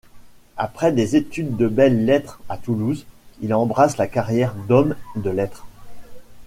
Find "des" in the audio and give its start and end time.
0.91-1.15